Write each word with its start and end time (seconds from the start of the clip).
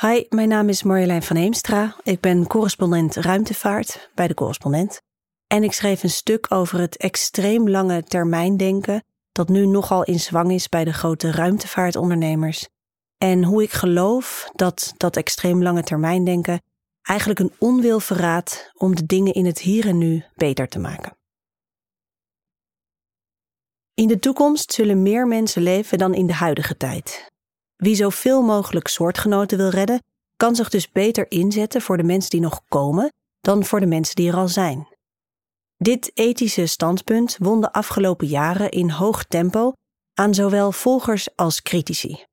Hi, 0.00 0.24
mijn 0.28 0.48
naam 0.48 0.68
is 0.68 0.82
Marjolein 0.82 1.22
van 1.22 1.36
Heemstra. 1.36 1.96
Ik 2.02 2.20
ben 2.20 2.46
correspondent 2.46 3.16
ruimtevaart 3.16 4.10
bij 4.14 4.28
de 4.28 4.34
correspondent. 4.34 5.00
En 5.46 5.62
ik 5.62 5.72
schreef 5.72 6.02
een 6.02 6.10
stuk 6.10 6.46
over 6.48 6.78
het 6.78 6.96
extreem 6.96 7.68
lange 7.68 8.02
termijndenken 8.02 9.04
dat 9.32 9.48
nu 9.48 9.66
nogal 9.66 10.04
in 10.04 10.20
zwang 10.20 10.52
is 10.52 10.68
bij 10.68 10.84
de 10.84 10.92
grote 10.92 11.30
ruimtevaartondernemers. 11.30 12.68
En 13.18 13.44
hoe 13.44 13.62
ik 13.62 13.70
geloof 13.70 14.50
dat 14.54 14.94
dat 14.96 15.16
extreem 15.16 15.62
lange 15.62 15.82
termijndenken 15.82 16.62
eigenlijk 17.02 17.40
een 17.40 17.52
onwil 17.58 18.00
verraadt 18.00 18.70
om 18.74 18.94
de 18.94 19.06
dingen 19.06 19.32
in 19.32 19.46
het 19.46 19.58
hier 19.58 19.86
en 19.86 19.98
nu 19.98 20.24
beter 20.34 20.68
te 20.68 20.78
maken. 20.78 21.16
In 23.94 24.08
de 24.08 24.18
toekomst 24.18 24.72
zullen 24.72 25.02
meer 25.02 25.26
mensen 25.26 25.62
leven 25.62 25.98
dan 25.98 26.14
in 26.14 26.26
de 26.26 26.34
huidige 26.34 26.76
tijd. 26.76 27.28
Wie 27.80 27.94
zoveel 27.94 28.42
mogelijk 28.42 28.88
soortgenoten 28.88 29.58
wil 29.58 29.68
redden, 29.68 30.02
kan 30.36 30.54
zich 30.56 30.68
dus 30.68 30.90
beter 30.90 31.30
inzetten 31.30 31.82
voor 31.82 31.96
de 31.96 32.02
mensen 32.02 32.30
die 32.30 32.40
nog 32.40 32.62
komen 32.68 33.12
dan 33.40 33.64
voor 33.64 33.80
de 33.80 33.86
mensen 33.86 34.14
die 34.14 34.28
er 34.28 34.36
al 34.36 34.48
zijn. 34.48 34.88
Dit 35.76 36.10
ethische 36.14 36.66
standpunt 36.66 37.36
won 37.38 37.60
de 37.60 37.72
afgelopen 37.72 38.26
jaren 38.26 38.70
in 38.70 38.90
hoog 38.90 39.24
tempo 39.24 39.72
aan 40.14 40.34
zowel 40.34 40.72
volgers 40.72 41.36
als 41.36 41.62
critici. 41.62 42.24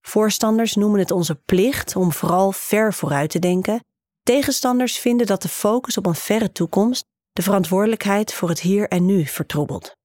Voorstanders 0.00 0.74
noemen 0.74 1.00
het 1.00 1.10
onze 1.10 1.34
plicht 1.34 1.96
om 1.96 2.12
vooral 2.12 2.52
ver 2.52 2.94
vooruit 2.94 3.30
te 3.30 3.38
denken. 3.38 3.84
Tegenstanders 4.22 4.98
vinden 4.98 5.26
dat 5.26 5.42
de 5.42 5.48
focus 5.48 5.96
op 5.96 6.06
een 6.06 6.14
verre 6.14 6.52
toekomst 6.52 7.04
de 7.32 7.42
verantwoordelijkheid 7.42 8.32
voor 8.32 8.48
het 8.48 8.60
hier 8.60 8.88
en 8.88 9.06
nu 9.06 9.26
vertroebelt. 9.26 9.96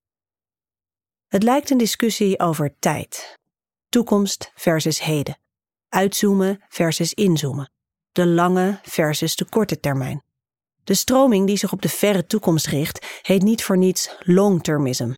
Het 1.28 1.44
lijkt 1.44 1.70
een 1.70 1.78
discussie 1.78 2.40
over 2.40 2.76
tijd, 2.80 3.40
toekomst 3.92 4.52
versus 4.56 5.02
heden, 5.02 5.38
uitzoomen 5.90 6.64
versus 6.68 7.14
inzoomen, 7.14 7.72
de 8.12 8.28
lange 8.28 8.80
versus 8.84 9.36
de 9.36 9.46
korte 9.46 9.80
termijn. 9.80 10.24
De 10.84 10.94
stroming 10.94 11.48
die 11.48 11.58
zich 11.58 11.72
op 11.72 11.82
de 11.82 11.90
verre 11.90 12.26
toekomst 12.26 12.68
richt, 12.68 13.06
heet 13.22 13.42
niet 13.42 13.64
voor 13.64 13.78
niets 13.78 14.16
long-termism. 14.20 15.14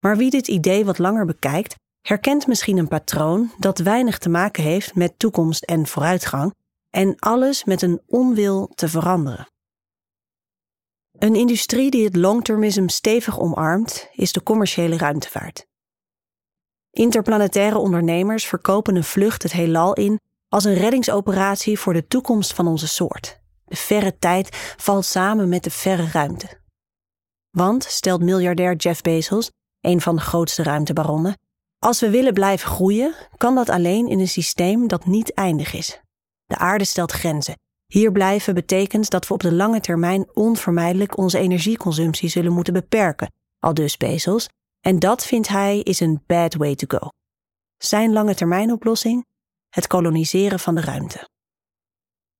Maar 0.00 0.16
wie 0.16 0.30
dit 0.30 0.48
idee 0.48 0.84
wat 0.84 0.98
langer 0.98 1.26
bekijkt, 1.26 1.74
herkent 2.00 2.46
misschien 2.46 2.78
een 2.78 2.88
patroon 2.88 3.52
dat 3.58 3.78
weinig 3.78 4.18
te 4.18 4.28
maken 4.28 4.62
heeft 4.62 4.94
met 4.94 5.18
toekomst 5.18 5.62
en 5.62 5.86
vooruitgang 5.86 6.54
en 6.90 7.18
alles 7.18 7.64
met 7.64 7.82
een 7.82 8.00
onwil 8.06 8.70
te 8.74 8.88
veranderen. 8.88 9.48
Een 11.18 11.34
industrie 11.34 11.90
die 11.90 12.04
het 12.04 12.16
longtermism 12.16 12.88
stevig 12.88 13.40
omarmt, 13.40 14.08
is 14.12 14.32
de 14.32 14.42
commerciële 14.42 14.96
ruimtevaart. 14.96 15.66
Interplanetaire 16.94 17.78
ondernemers 17.78 18.46
verkopen 18.46 18.96
een 18.96 19.04
vlucht 19.04 19.42
het 19.42 19.52
heelal 19.52 19.92
in 19.92 20.20
als 20.48 20.64
een 20.64 20.74
reddingsoperatie 20.74 21.78
voor 21.78 21.92
de 21.92 22.06
toekomst 22.06 22.52
van 22.52 22.66
onze 22.66 22.88
soort. 22.88 23.40
De 23.64 23.76
verre 23.76 24.18
tijd 24.18 24.74
valt 24.76 25.04
samen 25.04 25.48
met 25.48 25.64
de 25.64 25.70
verre 25.70 26.08
ruimte. 26.12 26.46
Want, 27.50 27.84
stelt 27.84 28.22
miljardair 28.22 28.76
Jeff 28.76 29.00
Bezos, 29.00 29.50
een 29.80 30.00
van 30.00 30.16
de 30.16 30.20
grootste 30.20 30.62
ruimtebaronnen, 30.62 31.38
als 31.78 32.00
we 32.00 32.10
willen 32.10 32.32
blijven 32.32 32.68
groeien, 32.68 33.14
kan 33.36 33.54
dat 33.54 33.68
alleen 33.68 34.08
in 34.08 34.18
een 34.18 34.28
systeem 34.28 34.88
dat 34.88 35.06
niet 35.06 35.32
eindig 35.32 35.72
is. 35.72 36.00
De 36.46 36.56
aarde 36.56 36.84
stelt 36.84 37.12
grenzen. 37.12 37.58
Hier 37.86 38.12
blijven 38.12 38.54
betekent 38.54 39.10
dat 39.10 39.26
we 39.26 39.34
op 39.34 39.40
de 39.40 39.52
lange 39.52 39.80
termijn 39.80 40.28
onvermijdelijk 40.32 41.18
onze 41.18 41.38
energieconsumptie 41.38 42.28
zullen 42.28 42.52
moeten 42.52 42.72
beperken, 42.72 43.32
al 43.58 43.74
dus 43.74 43.96
Bezos, 43.96 44.48
en 44.84 44.98
dat 44.98 45.24
vindt 45.24 45.48
hij 45.48 45.80
is 45.80 46.00
een 46.00 46.22
bad 46.26 46.54
way 46.54 46.74
to 46.74 46.98
go. 46.98 47.08
Zijn 47.76 48.12
lange 48.12 48.34
termijnoplossing? 48.34 49.26
Het 49.68 49.86
koloniseren 49.86 50.58
van 50.58 50.74
de 50.74 50.80
ruimte. 50.80 51.28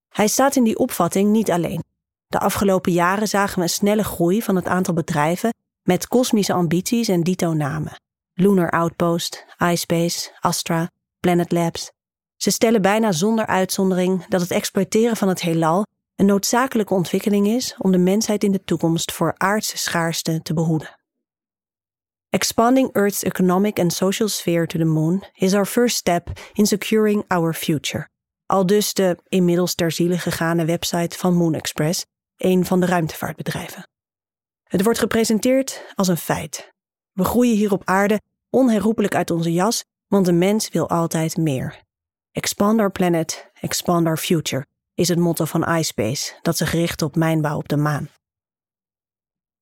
Hij 0.08 0.28
staat 0.28 0.56
in 0.56 0.64
die 0.64 0.78
opvatting 0.78 1.30
niet 1.30 1.50
alleen. 1.50 1.84
De 2.26 2.38
afgelopen 2.38 2.92
jaren 2.92 3.28
zagen 3.28 3.56
we 3.56 3.62
een 3.62 3.68
snelle 3.68 4.04
groei 4.04 4.42
van 4.42 4.56
het 4.56 4.66
aantal 4.66 4.94
bedrijven 4.94 5.54
met 5.82 6.08
kosmische 6.08 6.52
ambities 6.52 7.08
en 7.08 7.22
dito 7.22 7.52
namen. 7.52 8.00
Lunar 8.32 8.70
Outpost, 8.70 9.44
iSpace, 9.58 10.30
Astra, 10.40 10.90
Planet 11.20 11.52
Labs. 11.52 11.90
Ze 12.36 12.50
stellen 12.50 12.82
bijna 12.82 13.12
zonder 13.12 13.46
uitzondering 13.46 14.26
dat 14.26 14.40
het 14.40 14.50
exploiteren 14.50 15.16
van 15.16 15.28
het 15.28 15.40
heelal 15.40 15.86
een 16.16 16.26
noodzakelijke 16.26 16.94
ontwikkeling 16.94 17.46
is 17.46 17.74
om 17.78 17.92
de 17.92 17.98
mensheid 17.98 18.44
in 18.44 18.52
de 18.52 18.64
toekomst 18.64 19.12
voor 19.12 19.34
aardse 19.36 19.78
schaarste 19.78 20.42
te 20.42 20.54
behoeden. 20.54 21.03
Expanding 22.34 22.90
Earth's 22.94 23.22
economic 23.22 23.78
and 23.78 23.92
social 23.92 24.28
sphere 24.28 24.66
to 24.66 24.78
the 24.78 24.84
moon 24.84 25.22
is 25.38 25.54
our 25.54 25.66
first 25.66 25.96
step 25.96 26.30
in 26.54 26.66
securing 26.66 27.24
our 27.28 27.54
future. 27.54 28.08
Al 28.46 28.66
dus 28.66 28.92
de 28.92 29.16
inmiddels 29.28 29.74
ter 29.74 29.92
ziele 29.92 30.18
gegane 30.18 30.64
website 30.64 31.18
van 31.18 31.34
Moon 31.34 31.54
Express, 31.54 32.06
een 32.36 32.64
van 32.64 32.80
de 32.80 32.86
ruimtevaartbedrijven. 32.86 33.88
Het 34.64 34.82
wordt 34.82 34.98
gepresenteerd 34.98 35.84
als 35.94 36.08
een 36.08 36.16
feit. 36.16 36.72
We 37.12 37.24
groeien 37.24 37.56
hier 37.56 37.72
op 37.72 37.82
aarde 37.84 38.20
onherroepelijk 38.50 39.14
uit 39.14 39.30
onze 39.30 39.52
jas, 39.52 39.84
want 40.08 40.26
de 40.26 40.32
mens 40.32 40.68
wil 40.68 40.88
altijd 40.88 41.36
meer. 41.36 41.82
Expand 42.32 42.80
our 42.80 42.92
planet, 42.92 43.50
expand 43.60 44.06
our 44.06 44.18
future 44.18 44.66
is 44.94 45.08
het 45.08 45.18
motto 45.18 45.44
van 45.44 45.68
iSpace, 45.68 46.32
dat 46.42 46.56
zich 46.56 46.72
richt 46.72 47.02
op 47.02 47.16
mijnbouw 47.16 47.56
op 47.56 47.68
de 47.68 47.76
maan. 47.76 48.08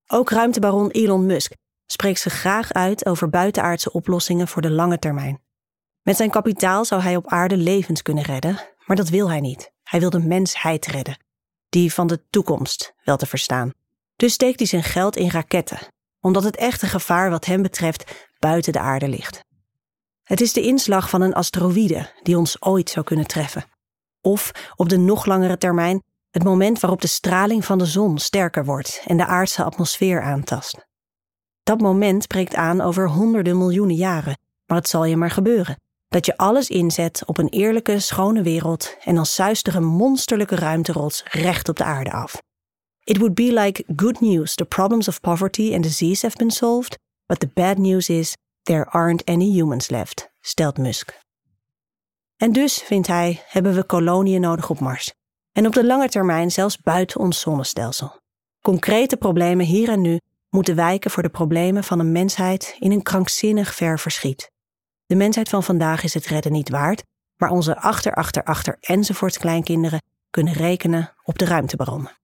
Ook 0.07 0.29
ruimtebaron 0.29 0.91
Elon 0.91 1.25
Musk 1.25 1.53
spreekt 1.85 2.19
zich 2.19 2.33
graag 2.33 2.73
uit 2.73 3.05
over 3.05 3.29
buitenaardse 3.29 3.91
oplossingen 3.91 4.47
voor 4.47 4.61
de 4.61 4.71
lange 4.71 4.99
termijn. 4.99 5.41
Met 6.01 6.15
zijn 6.15 6.29
kapitaal 6.29 6.85
zou 6.85 7.01
hij 7.01 7.15
op 7.15 7.27
aarde 7.27 7.57
levens 7.57 8.01
kunnen 8.01 8.23
redden, 8.23 8.59
maar 8.85 8.95
dat 8.95 9.09
wil 9.09 9.29
hij 9.29 9.39
niet. 9.39 9.71
Hij 9.83 9.99
wil 9.99 10.09
de 10.09 10.19
mensheid 10.19 10.85
redden, 10.85 11.17
die 11.69 11.93
van 11.93 12.07
de 12.07 12.23
toekomst 12.29 12.93
wel 13.03 13.17
te 13.17 13.25
verstaan. 13.25 13.71
Dus 14.15 14.33
steekt 14.33 14.59
hij 14.59 14.67
zijn 14.67 14.83
geld 14.83 15.15
in 15.15 15.29
raketten, 15.29 15.79
omdat 16.19 16.43
het 16.43 16.55
echte 16.55 16.87
gevaar 16.87 17.29
wat 17.29 17.45
hem 17.45 17.61
betreft 17.61 18.29
buiten 18.39 18.73
de 18.73 18.79
aarde 18.79 19.07
ligt. 19.07 19.43
Het 20.23 20.41
is 20.41 20.53
de 20.53 20.61
inslag 20.61 21.09
van 21.09 21.21
een 21.21 21.33
asteroïde 21.33 22.11
die 22.21 22.37
ons 22.37 22.61
ooit 22.61 22.89
zou 22.89 23.05
kunnen 23.05 23.27
treffen. 23.27 23.65
Of 24.21 24.51
op 24.75 24.89
de 24.89 24.97
nog 24.97 25.25
langere 25.25 25.57
termijn 25.57 26.03
het 26.29 26.43
moment 26.43 26.79
waarop 26.79 27.01
de 27.01 27.07
straling 27.07 27.65
van 27.65 27.77
de 27.77 27.85
zon 27.85 28.17
sterker 28.17 28.65
wordt 28.65 29.03
en 29.05 29.17
de 29.17 29.25
aardse 29.25 29.63
atmosfeer 29.63 30.21
aantast. 30.21 30.87
Dat 31.63 31.81
moment 31.81 32.27
breekt 32.27 32.55
aan 32.55 32.81
over 32.81 33.09
honderden 33.09 33.57
miljoenen 33.57 33.95
jaren, 33.95 34.37
maar 34.65 34.77
het 34.77 34.87
zal 34.87 35.05
je 35.05 35.17
maar 35.17 35.31
gebeuren. 35.31 35.81
Dat 36.07 36.25
je 36.25 36.37
alles 36.37 36.69
inzet 36.69 37.23
op 37.25 37.37
een 37.37 37.49
eerlijke, 37.49 37.99
schone 37.99 38.41
wereld 38.41 38.95
en 39.03 39.15
dan 39.15 39.25
suist 39.25 39.67
er 39.67 39.75
een 39.75 39.85
monsterlijke 39.85 40.55
ruimterots 40.55 41.23
recht 41.23 41.69
op 41.69 41.77
de 41.77 41.83
aarde 41.83 42.11
af. 42.11 42.41
It 43.03 43.17
would 43.17 43.33
be 43.33 43.53
like 43.53 43.83
good 43.95 44.19
news 44.19 44.55
the 44.55 44.65
problems 44.65 45.07
of 45.07 45.19
poverty 45.19 45.73
and 45.73 45.83
disease 45.83 46.25
have 46.25 46.37
been 46.37 46.51
solved, 46.51 46.97
but 47.25 47.39
the 47.39 47.49
bad 47.53 47.77
news 47.77 48.09
is 48.09 48.37
there 48.61 48.85
aren't 48.85 49.25
any 49.25 49.51
humans 49.51 49.89
left, 49.89 50.31
stelt 50.39 50.77
Musk. 50.77 51.21
En 52.37 52.51
dus, 52.51 52.81
vindt 52.81 53.07
hij, 53.07 53.41
hebben 53.45 53.75
we 53.75 53.83
koloniën 53.83 54.41
nodig 54.41 54.69
op 54.69 54.79
Mars. 54.79 55.13
En 55.51 55.65
op 55.65 55.73
de 55.73 55.85
lange 55.85 56.09
termijn 56.09 56.51
zelfs 56.51 56.77
buiten 56.77 57.19
ons 57.19 57.39
zonnestelsel. 57.39 58.19
Concrete 58.61 59.17
problemen 59.17 59.65
hier 59.65 59.89
en 59.89 60.01
nu 60.01 60.19
moeten 60.53 60.75
wijken 60.75 61.11
voor 61.11 61.23
de 61.23 61.29
problemen 61.29 61.83
van 61.83 61.99
een 61.99 62.11
mensheid 62.11 62.75
in 62.79 62.91
een 62.91 63.01
krankzinnig 63.01 63.75
ver 63.75 63.99
verschiet. 63.99 64.51
De 65.05 65.15
mensheid 65.15 65.49
van 65.49 65.63
vandaag 65.63 66.03
is 66.03 66.13
het 66.13 66.25
redden 66.25 66.51
niet 66.51 66.69
waard, 66.69 67.03
maar 67.37 67.49
onze 67.49 67.77
achter, 67.77 68.13
achter, 68.13 68.43
achter 68.43 68.77
enzovoort 68.79 69.37
kleinkinderen 69.37 70.01
kunnen 70.29 70.53
rekenen 70.53 71.13
op 71.23 71.37
de 71.37 71.45
ruimtebaronnen. 71.45 72.17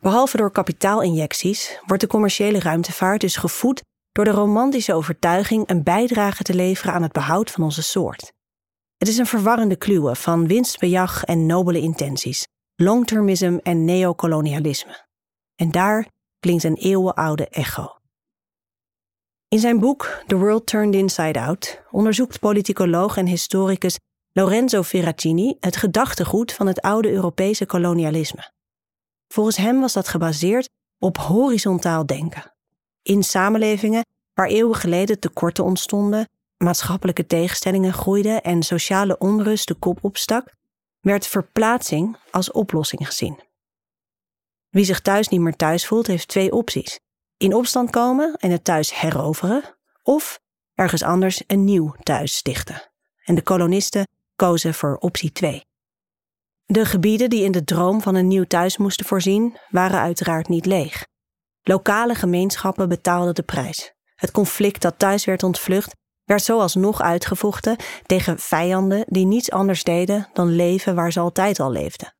Behalve 0.00 0.36
door 0.36 0.50
kapitaalinjecties 0.50 1.80
wordt 1.86 2.02
de 2.02 2.08
commerciële 2.08 2.60
ruimtevaart 2.60 3.20
dus 3.20 3.36
gevoed 3.36 3.82
door 4.12 4.24
de 4.24 4.30
romantische 4.30 4.94
overtuiging 4.94 5.68
een 5.68 5.82
bijdrage 5.82 6.42
te 6.42 6.54
leveren 6.54 6.94
aan 6.94 7.02
het 7.02 7.12
behoud 7.12 7.50
van 7.50 7.64
onze 7.64 7.82
soort. 7.82 8.32
Het 8.96 9.08
is 9.08 9.18
een 9.18 9.26
verwarrende 9.26 9.76
kluwe 9.76 10.16
van 10.16 10.46
winstbejag 10.46 11.24
en 11.24 11.46
nobele 11.46 11.80
intenties, 11.80 12.46
longtermism 12.74 13.58
en 13.62 13.84
neocolonialisme. 13.84 15.10
En 15.62 15.70
daar 15.70 16.08
klinkt 16.40 16.64
een 16.64 16.74
eeuwenoude 16.74 17.48
echo. 17.48 17.96
In 19.48 19.58
zijn 19.58 19.78
boek 19.78 20.22
The 20.26 20.36
World 20.36 20.66
Turned 20.66 20.94
Inside 20.94 21.40
Out 21.40 21.82
onderzoekt 21.90 22.40
politicoloog 22.40 23.16
en 23.16 23.26
historicus 23.26 23.98
Lorenzo 24.32 24.82
Ferracini 24.82 25.56
het 25.60 25.76
gedachtegoed 25.76 26.52
van 26.52 26.66
het 26.66 26.80
oude 26.80 27.10
Europese 27.10 27.66
kolonialisme. 27.66 28.52
Volgens 29.28 29.56
hem 29.56 29.80
was 29.80 29.92
dat 29.92 30.08
gebaseerd 30.08 30.68
op 30.98 31.16
horizontaal 31.16 32.06
denken. 32.06 32.54
In 33.02 33.22
samenlevingen 33.22 34.04
waar 34.34 34.48
eeuwen 34.48 34.76
geleden 34.76 35.18
tekorten 35.18 35.64
ontstonden, 35.64 36.28
maatschappelijke 36.56 37.26
tegenstellingen 37.26 37.92
groeiden 37.92 38.42
en 38.42 38.62
sociale 38.62 39.18
onrust 39.18 39.68
de 39.68 39.74
kop 39.74 39.98
opstak, 40.04 40.54
werd 41.00 41.26
verplaatsing 41.26 42.16
als 42.30 42.50
oplossing 42.50 43.06
gezien. 43.06 43.50
Wie 44.72 44.84
zich 44.84 45.00
thuis 45.00 45.28
niet 45.28 45.40
meer 45.40 45.56
thuis 45.56 45.86
voelt, 45.86 46.06
heeft 46.06 46.28
twee 46.28 46.52
opties: 46.52 47.00
in 47.36 47.54
opstand 47.54 47.90
komen 47.90 48.36
en 48.38 48.50
het 48.50 48.64
thuis 48.64 49.00
heroveren, 49.00 49.62
of 50.02 50.40
ergens 50.74 51.02
anders 51.02 51.42
een 51.46 51.64
nieuw 51.64 51.94
thuis 52.02 52.36
stichten. 52.36 52.90
En 53.24 53.34
de 53.34 53.42
kolonisten 53.42 54.08
kozen 54.36 54.74
voor 54.74 54.96
optie 54.96 55.32
2. 55.32 55.64
De 56.64 56.84
gebieden 56.84 57.30
die 57.30 57.44
in 57.44 57.52
de 57.52 57.64
droom 57.64 58.02
van 58.02 58.14
een 58.14 58.28
nieuw 58.28 58.44
thuis 58.44 58.76
moesten 58.76 59.06
voorzien, 59.06 59.56
waren 59.70 60.00
uiteraard 60.00 60.48
niet 60.48 60.66
leeg. 60.66 61.06
Lokale 61.62 62.14
gemeenschappen 62.14 62.88
betaalden 62.88 63.34
de 63.34 63.42
prijs. 63.42 63.92
Het 64.14 64.30
conflict 64.30 64.82
dat 64.82 64.98
thuis 64.98 65.24
werd 65.24 65.42
ontvlucht, 65.42 65.94
werd 66.24 66.42
zo 66.42 66.58
alsnog 66.58 67.00
uitgevochten 67.00 67.76
tegen 68.06 68.38
vijanden 68.38 69.04
die 69.06 69.26
niets 69.26 69.50
anders 69.50 69.84
deden 69.84 70.28
dan 70.32 70.48
leven 70.48 70.94
waar 70.94 71.12
ze 71.12 71.20
altijd 71.20 71.60
al 71.60 71.70
leefden. 71.70 72.14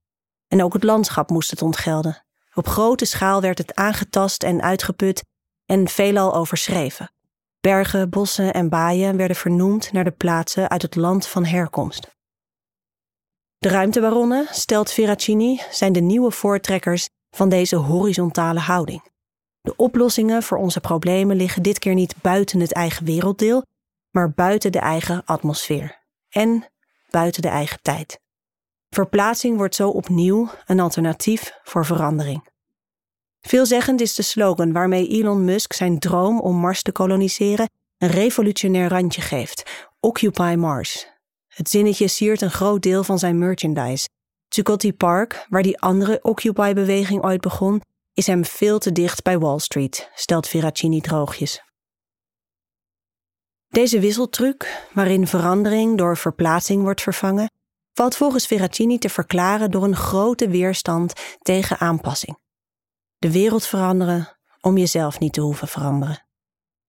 En 0.49 0.63
ook 0.63 0.73
het 0.73 0.85
landschap 0.85 1.31
moest 1.31 1.51
het 1.51 1.63
ontgelden. 1.63 2.25
Op 2.55 2.69
grote 2.69 3.05
schaal 3.05 3.41
werd 3.41 3.59
het 3.59 3.75
aangetast 3.75 4.43
en 4.43 4.63
uitgeput 4.63 5.25
en 5.67 5.89
veelal 5.89 6.35
overschreven. 6.35 7.11
Bergen, 7.61 8.11
bossen 8.11 8.53
en 8.53 8.69
baaien 8.69 9.17
werden 9.17 9.37
vernoemd 9.37 9.93
naar 9.93 10.05
de 10.05 10.11
plaatsen 10.11 10.71
uit 10.71 10.83
het 10.83 10.97
land 10.97 11.27
van 11.27 11.45
herkomst. 11.45 12.11
De 13.59 13.69
ruimtebaronnen, 13.69 14.47
stelt 14.51 14.93
Veracini, 14.93 15.61
zijn 15.71 15.93
de 15.93 16.01
nieuwe 16.01 16.31
voortrekkers 16.31 17.09
van 17.31 17.49
deze 17.49 17.77
horizontale 17.77 18.61
houding. 18.61 19.11
De 19.61 19.77
oplossingen 19.77 20.43
voor 20.43 20.59
onze 20.59 20.81
problemen 20.81 21.37
liggen 21.37 21.63
dit 21.63 21.79
keer 21.79 21.95
niet 21.95 22.15
buiten 22.23 22.61
het 22.61 22.73
eigen 22.73 23.05
werelddeel, 23.05 23.65
maar 24.11 24.31
buiten 24.31 24.73
de 24.73 24.79
eigen 24.79 25.25
atmosfeer 25.25 26.01
en 26.29 26.67
buiten 27.11 27.43
de 27.43 27.49
eigen 27.49 27.83
tijd. 27.83 28.22
Verplaatsing 28.95 29.57
wordt 29.57 29.75
zo 29.75 29.89
opnieuw 29.89 30.49
een 30.67 30.81
alternatief 30.81 31.53
voor 31.63 31.87
verandering. 31.87 32.49
Veelzeggend 33.41 34.01
is 34.01 34.15
de 34.15 34.23
slogan 34.23 34.73
waarmee 34.73 35.09
Elon 35.09 35.45
Musk 35.45 35.73
zijn 35.73 35.99
droom 35.99 36.41
om 36.41 36.57
Mars 36.57 36.83
te 36.83 36.93
koloniseren 36.93 37.71
een 37.99 38.09
revolutionair 38.09 38.89
randje 38.89 39.21
geeft: 39.21 39.89
Occupy 40.01 40.55
Mars. 40.59 41.07
Het 41.49 41.69
zinnetje 41.69 42.09
siert 42.09 42.41
een 42.41 42.51
groot 42.51 42.83
deel 42.83 43.05
van 43.05 43.19
zijn 43.19 43.39
merchandise. 43.39 44.09
Zuccotti 44.49 44.93
Park, 44.93 45.47
waar 45.49 45.63
die 45.63 45.81
andere 45.81 46.19
Occupy-beweging 46.23 47.25
ooit 47.25 47.41
begon, 47.41 47.81
is 48.15 48.27
hem 48.27 48.45
veel 48.45 48.79
te 48.79 48.93
dicht 48.93 49.23
bij 49.23 49.39
Wall 49.39 49.59
Street, 49.59 50.11
stelt 50.15 50.49
Veracini 50.49 51.01
droogjes. 51.01 51.63
Deze 53.69 54.01
wisseltruc, 54.01 54.87
waarin 54.93 55.27
verandering 55.27 55.99
door 55.99 56.17
verplaatsing 56.17 56.83
wordt 56.83 57.03
vervangen, 57.03 57.51
valt 57.93 58.17
volgens 58.17 58.47
Veracini 58.47 58.99
te 58.99 59.09
verklaren 59.09 59.71
door 59.71 59.85
een 59.85 59.97
grote 59.97 60.49
weerstand 60.49 61.13
tegen 61.39 61.79
aanpassing. 61.79 62.39
De 63.19 63.33
wereld 63.33 63.67
veranderen 63.67 64.37
om 64.61 64.79
jezelf 64.79 65.19
niet 65.19 65.33
te 65.33 65.41
hoeven 65.41 65.69
veranderen. 65.69 66.27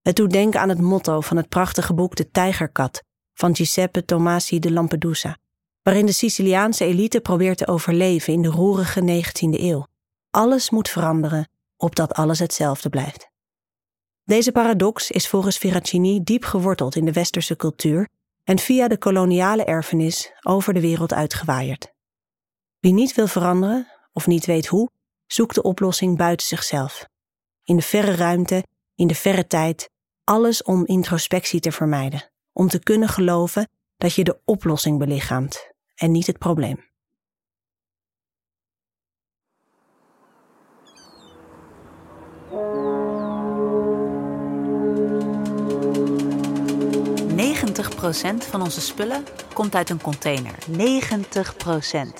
Het 0.01 0.15
doet 0.15 0.31
denken 0.31 0.59
aan 0.59 0.69
het 0.69 0.81
motto 0.81 1.21
van 1.21 1.37
het 1.37 1.49
prachtige 1.49 1.93
boek 1.93 2.15
De 2.15 2.29
Tijgerkat 2.31 3.03
van 3.33 3.55
Giuseppe 3.55 4.05
Tomasi 4.05 4.59
de 4.59 4.71
Lampedusa, 4.71 5.37
waarin 5.81 6.05
de 6.05 6.11
Siciliaanse 6.11 6.85
elite 6.85 7.19
probeert 7.21 7.57
te 7.57 7.67
overleven 7.67 8.33
in 8.33 8.41
de 8.41 8.49
roerige 8.49 9.23
19e 9.23 9.61
eeuw. 9.61 9.87
Alles 10.29 10.69
moet 10.69 10.89
veranderen, 10.89 11.49
opdat 11.77 12.13
alles 12.13 12.39
hetzelfde 12.39 12.89
blijft. 12.89 13.31
Deze 14.23 14.51
paradox 14.51 15.11
is 15.11 15.27
volgens 15.27 15.57
Veracini 15.57 16.23
diep 16.23 16.43
geworteld 16.43 16.95
in 16.95 17.05
de 17.05 17.11
westerse 17.11 17.55
cultuur 17.55 18.09
en 18.43 18.59
via 18.59 18.87
de 18.87 18.97
koloniale 18.97 19.63
erfenis 19.63 20.31
over 20.41 20.73
de 20.73 20.81
wereld 20.81 21.13
uitgewaaierd. 21.13 21.93
Wie 22.79 22.93
niet 22.93 23.13
wil 23.13 23.27
veranderen 23.27 23.87
of 24.13 24.27
niet 24.27 24.45
weet 24.45 24.67
hoe, 24.67 24.89
zoekt 25.25 25.55
de 25.55 25.61
oplossing 25.61 26.17
buiten 26.17 26.47
zichzelf. 26.47 27.07
In 27.63 27.75
de 27.75 27.81
verre 27.81 28.15
ruimte, 28.15 28.63
in 28.95 29.07
de 29.07 29.15
verre 29.15 29.47
tijd, 29.47 29.89
alles 30.23 30.63
om 30.63 30.85
introspectie 30.85 31.59
te 31.59 31.71
vermijden, 31.71 32.29
om 32.53 32.67
te 32.67 32.79
kunnen 32.79 33.09
geloven 33.09 33.69
dat 33.97 34.13
je 34.13 34.23
de 34.23 34.39
oplossing 34.45 34.99
belichaamt 34.99 35.71
en 35.95 36.11
niet 36.11 36.27
het 36.27 36.37
probleem. 36.37 36.92
90% 47.73 48.49
van 48.49 48.61
onze 48.61 48.81
spullen 48.81 49.23
komt 49.53 49.75
uit 49.75 49.89
een 49.89 50.01
container. 50.01 50.53
90%. 50.71 50.75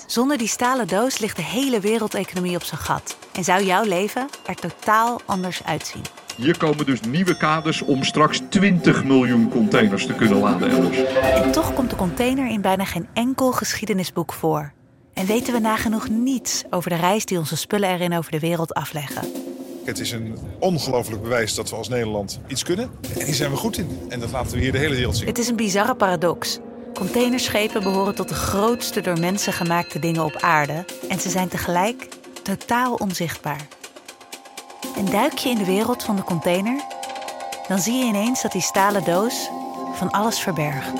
Zonder 0.06 0.38
die 0.38 0.48
stalen 0.48 0.88
doos 0.88 1.18
ligt 1.18 1.36
de 1.36 1.42
hele 1.42 1.80
wereldeconomie 1.80 2.56
op 2.56 2.62
zijn 2.62 2.80
gat. 2.80 3.16
En 3.32 3.44
zou 3.44 3.64
jouw 3.64 3.84
leven 3.84 4.28
er 4.46 4.54
totaal 4.54 5.20
anders 5.24 5.64
uitzien. 5.64 6.02
Hier 6.36 6.58
komen 6.58 6.86
dus 6.86 7.00
nieuwe 7.00 7.36
kaders 7.36 7.82
om 7.82 8.04
straks 8.04 8.40
20 8.48 9.04
miljoen 9.04 9.48
containers 9.48 10.06
te 10.06 10.14
kunnen 10.14 10.38
laden 10.38 10.70
elders. 10.70 11.04
En 11.14 11.52
toch 11.52 11.74
komt 11.74 11.90
de 11.90 11.96
container 11.96 12.50
in 12.50 12.60
bijna 12.60 12.84
geen 12.84 13.08
enkel 13.12 13.52
geschiedenisboek 13.52 14.32
voor. 14.32 14.72
En 15.12 15.26
weten 15.26 15.52
we 15.52 15.58
nagenoeg 15.58 16.08
niets 16.08 16.64
over 16.70 16.90
de 16.90 16.96
reis 16.96 17.24
die 17.24 17.38
onze 17.38 17.56
spullen 17.56 17.88
erin 17.88 18.16
over 18.16 18.30
de 18.30 18.40
wereld 18.40 18.74
afleggen. 18.74 19.43
Het 19.84 19.98
is 19.98 20.12
een 20.12 20.38
ongelooflijk 20.58 21.22
bewijs 21.22 21.54
dat 21.54 21.70
we 21.70 21.76
als 21.76 21.88
Nederland 21.88 22.40
iets 22.46 22.62
kunnen. 22.62 22.90
En 23.18 23.24
hier 23.24 23.34
zijn 23.34 23.50
we 23.50 23.56
goed 23.56 23.78
in. 23.78 24.00
En 24.08 24.20
dat 24.20 24.30
laten 24.30 24.52
we 24.52 24.62
hier 24.62 24.72
de 24.72 24.78
hele 24.78 24.94
wereld 24.94 25.16
zien. 25.16 25.26
Het 25.26 25.38
is 25.38 25.48
een 25.48 25.56
bizarre 25.56 25.94
paradox. 25.94 26.58
Containerschepen 26.94 27.82
behoren 27.82 28.14
tot 28.14 28.28
de 28.28 28.34
grootste 28.34 29.00
door 29.00 29.18
mensen 29.18 29.52
gemaakte 29.52 29.98
dingen 29.98 30.24
op 30.24 30.36
aarde. 30.40 30.84
En 31.08 31.20
ze 31.20 31.30
zijn 31.30 31.48
tegelijk 31.48 32.08
totaal 32.42 32.94
onzichtbaar. 32.94 33.66
En 34.96 35.04
duik 35.04 35.38
je 35.38 35.48
in 35.48 35.58
de 35.58 35.64
wereld 35.64 36.02
van 36.02 36.16
de 36.16 36.24
container, 36.24 36.84
dan 37.68 37.78
zie 37.78 37.94
je 37.94 38.04
ineens 38.04 38.42
dat 38.42 38.52
die 38.52 38.62
stalen 38.62 39.04
doos 39.04 39.48
van 39.94 40.10
alles 40.10 40.38
verbergt. 40.38 40.92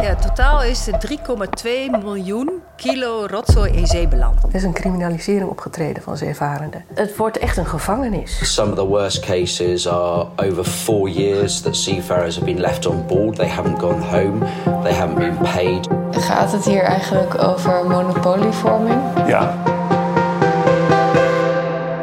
Ja, 0.00 0.14
totaal 0.14 0.62
is 0.62 0.86
er 0.86 1.00
3,2 1.06 2.02
miljoen 2.02 2.62
kilo 2.76 3.26
rotzooi 3.26 3.72
in 3.72 3.86
zee 3.86 4.08
beland. 4.08 4.42
Er 4.42 4.54
is 4.54 4.62
een 4.62 4.72
criminalisering 4.72 5.50
opgetreden 5.50 6.02
van 6.02 6.16
zeevarenden. 6.16 6.84
Het 6.94 7.16
wordt 7.16 7.38
echt 7.38 7.56
een 7.56 7.66
gevangenis. 7.66 8.54
Some 8.54 8.70
of 8.70 8.76
the 8.76 8.86
worst 8.86 9.20
cases 9.20 9.88
are 9.88 10.26
over 10.36 10.64
four 10.64 11.08
years 11.08 11.60
that 11.60 11.76
seafarers 11.76 12.34
have 12.34 12.46
been 12.46 12.60
left 12.60 12.86
on 12.86 13.06
board. 13.06 13.36
They 13.36 13.48
haven't 13.48 13.78
gone 13.78 14.04
home. 14.04 14.38
They 14.82 14.92
haven't 14.92 15.18
been 15.18 15.38
paid. 15.38 15.88
Gaat 16.10 16.52
het 16.52 16.64
hier 16.64 16.82
eigenlijk 16.82 17.42
over 17.42 17.86
monopolievorming? 17.86 19.00
Ja. 19.26 19.54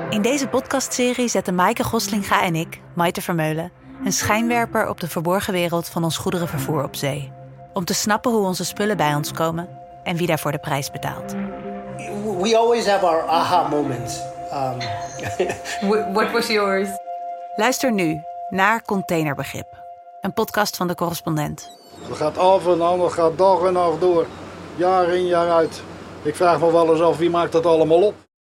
In 0.10 0.22
deze 0.22 0.48
podcastserie 0.48 1.28
zetten 1.28 1.56
Maaike 1.56 1.84
Goslinga 1.84 2.44
en 2.44 2.56
ik, 2.56 2.82
Maite 2.94 3.22
Vermeulen, 3.22 3.72
een 4.06 4.14
schijnwerper 4.14 4.90
op 4.90 5.00
de 5.00 5.08
verborgen 5.08 5.54
wereld 5.54 5.90
van 5.90 6.04
ons 6.04 6.18
goederenvervoer 6.18 6.84
op 6.84 6.96
zee. 6.96 7.35
Om 7.76 7.86
te 7.86 7.94
snappen 7.94 8.32
hoe 8.32 8.46
onze 8.46 8.66
spullen 8.66 8.98
bij 8.98 9.16
ons 9.16 9.32
komen 9.32 9.70
en 10.04 10.16
wie 10.16 10.28
daarvoor 10.28 10.52
de 10.52 10.58
prijs 10.58 10.92
betaalt. 10.92 11.32
We 12.42 12.58
always 12.58 12.88
have 12.88 13.06
our 13.06 13.24
aha 13.28 13.68
moments. 13.68 14.20
Um... 14.54 14.78
What 16.14 16.32
was 16.32 16.48
yours? 16.48 16.90
Luister 17.56 17.92
nu 17.92 18.22
naar 18.50 18.82
Containerbegrip, 18.82 19.68
een 20.22 20.34
podcast 20.34 20.78
van 20.78 20.88
de 20.88 20.96
correspondent. 20.96 21.72
Het 22.08 22.18
gaat 22.18 22.38
af 22.38 22.68
en 22.68 22.84
aan, 22.84 23.00
het 23.00 23.14
gaat 23.14 23.38
dag 23.38 23.64
en 23.64 23.74
nacht 23.74 24.00
door. 24.00 24.26
Jaar 24.76 25.10
in 25.10 25.26
jaar 25.26 25.52
uit. 25.52 25.82
Ik 26.22 26.36
vraag 26.36 26.60
me 26.60 26.72
wel 26.72 26.92
eens 26.92 27.02
af 27.02 27.18
wie 27.18 27.30
maakt 27.30 27.52
dat 27.52 27.66
allemaal 27.66 28.02
op. 28.02 28.25